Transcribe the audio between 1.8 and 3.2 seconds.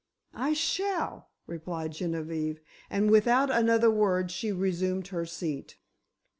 Genevieve, and